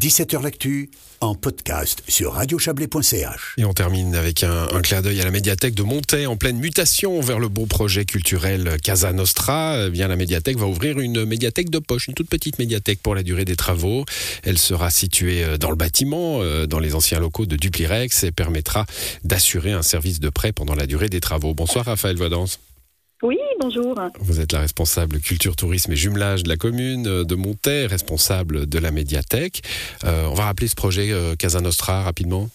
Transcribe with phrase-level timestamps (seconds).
[0.00, 0.88] 17h L'actu
[1.20, 3.54] en podcast sur radiochablais.ch.
[3.58, 6.56] Et on termine avec un, un clin d'œil à la médiathèque de Montaix en pleine
[6.56, 9.88] mutation vers le beau projet culturel Casa Nostra.
[9.88, 13.14] Eh bien, la médiathèque va ouvrir une médiathèque de poche, une toute petite médiathèque pour
[13.14, 14.06] la durée des travaux.
[14.42, 18.32] Elle sera située euh, dans le bâtiment, euh, dans les anciens locaux de Duplirex et
[18.32, 18.86] permettra
[19.24, 21.52] d'assurer un service de prêt pendant la durée des travaux.
[21.52, 22.58] Bonsoir Raphaël Vodance.
[23.22, 23.94] Oui, bonjour.
[24.20, 28.78] Vous êtes la responsable culture, tourisme et jumelage de la commune de Montaix, responsable de
[28.78, 29.60] la médiathèque.
[30.04, 32.48] Euh, on va rappeler ce projet euh, Casa Nostra rapidement.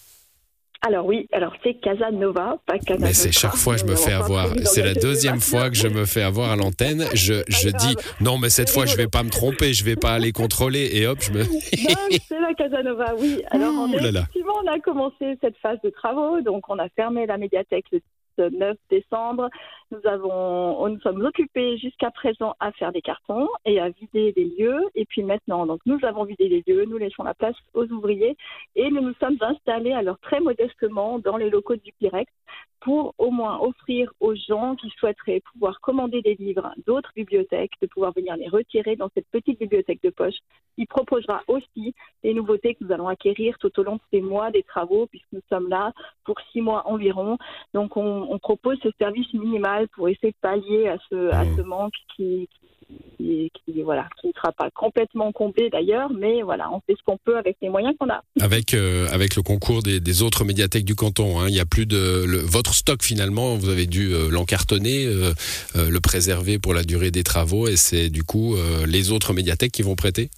[0.86, 4.48] Alors oui, alors c'est Casanova, pas Casa Mais c'est chaque fois je me fais avoir.
[4.64, 7.04] C'est la deuxième fois que je me fais avoir à l'antenne.
[7.14, 10.12] Je, je dis non, mais cette fois je vais pas me tromper, je vais pas
[10.12, 11.44] aller contrôler et hop, je me.
[12.28, 13.42] C'est la Casanova, oui.
[13.50, 14.20] Alors on Ouh est- là là.
[14.20, 18.50] effectivement, on a commencé cette phase de travaux, donc on a fermé la médiathèque le
[18.50, 19.48] 9 décembre.
[19.92, 24.32] Nous avons, on nous sommes occupés jusqu'à présent à faire des cartons et à vider
[24.36, 24.80] les lieux.
[24.96, 28.36] Et puis maintenant, donc nous avons vidé les lieux, nous laissons la place aux ouvriers
[28.74, 32.30] et nous nous sommes installés alors très modestement dans les locaux du Pirex
[32.80, 37.86] pour au moins offrir aux gens qui souhaiteraient pouvoir commander des livres d'autres bibliothèques, de
[37.86, 40.36] pouvoir venir les retirer dans cette petite bibliothèque de poche
[40.76, 44.50] qui proposera aussi les nouveautés que nous allons acquérir tout au long de ces mois
[44.50, 45.92] des travaux, puisque nous sommes là
[46.24, 47.38] pour six mois environ.
[47.72, 51.56] Donc, on, on propose ce service minimal pour essayer de pallier à ce, à Mmh.
[51.56, 52.48] ce manque qui,
[53.18, 57.02] qui, qui, voilà, qui ne sera pas complètement comblé d'ailleurs, mais voilà, on fait ce
[57.04, 58.22] qu'on peut avec les moyens qu'on a.
[58.40, 61.66] Avec, euh, avec le concours des, des autres médiathèques du canton, hein, il y a
[61.66, 62.24] plus de.
[62.26, 65.32] le- votre stock finalement, vous avez dû euh, l'encartonner, euh,
[65.74, 68.54] le préserver pour la durée des travaux et c'est du coup
[68.86, 70.30] les autres médiathèques qui vont prêter?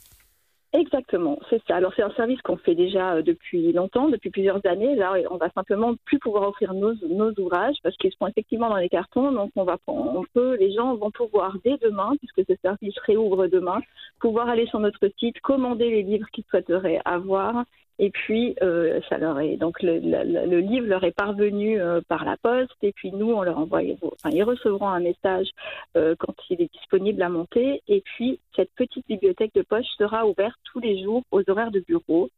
[0.75, 1.77] Exactement, c'est ça.
[1.77, 4.97] Alors c'est un service qu'on fait déjà euh, depuis longtemps, depuis plusieurs années.
[4.97, 8.77] Là, on va simplement plus pouvoir offrir nos, nos ouvrages parce qu'ils sont effectivement dans
[8.77, 9.33] les cartons.
[9.33, 13.47] Donc on va, on peut, les gens vont pouvoir dès demain, puisque ce service réouvre
[13.47, 13.81] demain,
[14.21, 17.65] pouvoir aller sur notre site, commander les livres qu'ils souhaiteraient avoir.
[18.01, 22.01] Et puis, euh, ça leur est donc le, le- le livre leur est parvenu euh,
[22.09, 22.71] par la poste.
[22.83, 25.49] Et puis nous, on leur envoie, enfin, ils recevront un message
[25.95, 27.83] quand il est disponible à monter.
[27.89, 31.81] Et puis, cette petite bibliothèque de poche sera ouverte tous les jours aux horaires de
[31.81, 32.29] bureau,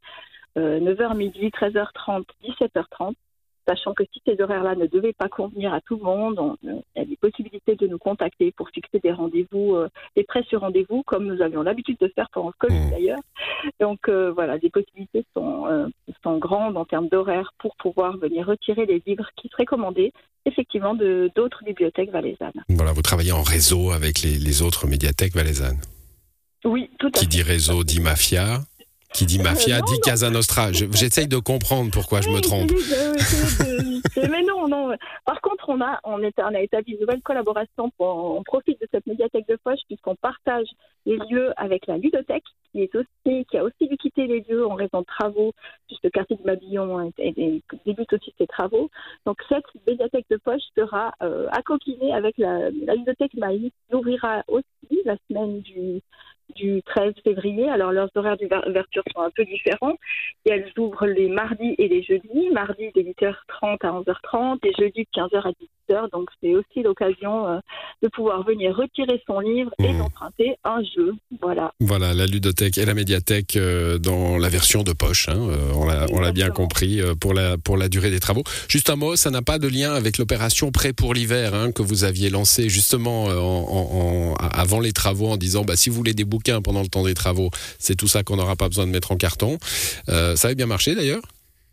[0.58, 3.14] euh, 9h midi, 13h30, 17h30.
[3.68, 6.80] Sachant que si ces horaires-là ne devaient pas convenir à tout le monde, on- euh,
[6.96, 10.42] il y a des possibilités de nous contacter pour fixer des rendez-vous, euh, des prêts
[10.48, 12.90] sur rendez-vous, comme nous avions l'habitude de faire pendant le Covid Mmh.
[12.90, 13.20] d'ailleurs.
[13.78, 15.86] Donc euh, voilà, les possibilités sont, euh,
[16.24, 20.12] sont grandes en termes d'horaires pour pouvoir venir retirer les livres qui seraient commandés
[20.46, 22.64] effectivement de d'autres bibliothèques valaisannes.
[22.70, 25.78] Voilà, vous travaillez en réseau avec les, les autres médiathèques valaisannes.
[26.64, 28.60] Oui, tout à Qui dit réseau dit mafia.
[29.12, 30.00] Qui dit mafia Euh, non, dit non.
[30.04, 30.72] Casa Nostra.
[30.72, 32.70] Je- J'essaye de comprendre pourquoi je me trompe.
[32.70, 34.94] oui, mais non, non.
[35.24, 37.90] Par contre, on a, on, est, on a établi une nouvelle collaboration.
[37.96, 38.06] Pour,
[38.36, 40.66] on profite de cette médiathèque de poche puisqu'on partage
[41.06, 44.64] les lieux avec la ludothèque, qui est aussi, qui a aussi dû quitter les lieux
[44.66, 45.52] en raison de travaux,
[45.88, 47.10] puisque le quartier de Mabillon
[47.86, 48.90] débute aussi ses travaux.
[49.26, 54.44] Donc cette médiathèque de poche sera euh, accoquinée avec la, la ludothèque Maïs, qui ouvrira
[54.46, 56.00] aussi la semaine du
[56.56, 57.68] du 13 février.
[57.68, 59.96] Alors leurs horaires d'ouverture sont un peu différents
[60.44, 62.50] et elles ouvrent les mardis et les jeudis.
[62.52, 65.52] Mardi de 8h30 à 11h30 et jeudi de 15h à
[65.90, 66.10] 18h.
[66.12, 67.58] Donc c'est aussi l'occasion euh,
[68.02, 69.98] de pouvoir venir retirer son livre et Mmh.
[69.98, 71.12] d'emprunter un jeu.
[71.42, 71.72] Voilà.
[71.80, 75.28] Voilà, la ludothèque et la médiathèque euh, dans la version de poche.
[75.28, 78.44] hein, euh, on l'a bien compris pour la, pour la durée des travaux.
[78.68, 81.82] Juste un mot, ça n'a pas de lien avec l'opération Prêt pour l'hiver hein, que
[81.82, 85.96] vous aviez lancée justement en, en- en- avant les travaux en disant bah, si vous
[85.96, 88.86] voulez des bouquins pendant le temps des travaux, c'est tout ça qu'on n'aura pas besoin
[88.86, 89.58] de mettre en carton.
[90.06, 91.22] Ça avait bien marché d'ailleurs?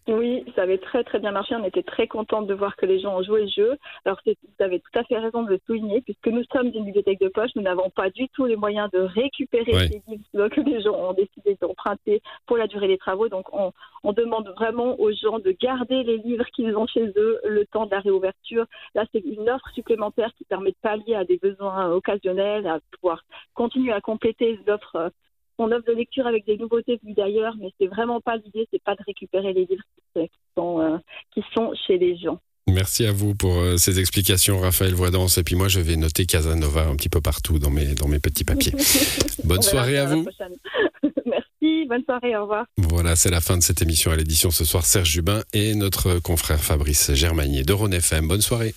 [0.08, 1.54] Oui, ça avait très très bien marché.
[1.56, 3.78] On était très contente de voir que les gens ont joué le jeu.
[4.06, 7.20] Alors vous avez tout à fait raison de le souligner, puisque nous sommes une bibliothèque
[7.20, 9.88] de poche, nous n'avons pas du tout les moyens de récupérer Ouais.
[9.90, 13.28] ces livres que les gens ont décidé d'emprunter pour la durée des travaux.
[13.28, 13.74] Donc on,
[14.04, 17.86] on demande vraiment aux gens de garder les livres qu'ils ont chez eux le temps
[17.86, 18.66] de la réouverture.
[18.96, 23.24] Là, c'est une offre supplémentaire qui permet de pallier à des besoins occasionnels, à pouvoir
[23.54, 25.12] continuer à compléter l'offre.
[25.58, 28.82] Son offre de lecture avec des nouveautés vues d'ailleurs, mais c'est vraiment pas l'idée, c'est
[28.82, 29.84] pas de récupérer les livres
[30.16, 30.98] qui sont, euh,
[31.34, 32.40] qui sont chez les gens.
[32.68, 35.38] Merci à vous pour euh, ces explications, Raphaël Voidance.
[35.38, 38.20] Et puis moi, je vais noter Casanova un petit peu partout dans mes, dans mes
[38.20, 38.74] petits papiers.
[39.46, 40.26] Bonne On soirée à vous.
[41.26, 42.66] Merci, bonne soirée, au revoir.
[42.78, 44.86] Voilà, c'est la fin de cette émission à l'édition ce soir.
[44.86, 48.28] Serge Jubin et notre confrère Fabrice Germanier de Rhône FM.
[48.28, 48.74] Bonne soirée.